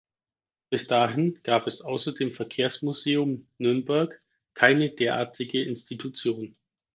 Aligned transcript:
Bis 0.71 0.87
dahin 0.87 1.37
gab 1.43 1.67
es 1.67 1.81
außer 1.81 2.11
dem 2.15 2.31
Verkehrsmuseum 2.31 3.45
Nürnberg 3.59 4.19
keine 4.55 4.89
derartige 4.89 5.63
Institution. 5.63 6.55